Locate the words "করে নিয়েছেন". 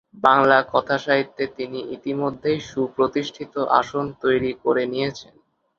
4.63-5.33